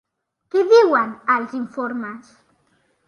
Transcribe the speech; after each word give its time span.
Què 0.53 0.63
diuen, 0.71 1.13
els 1.35 1.53
informes? 1.59 2.33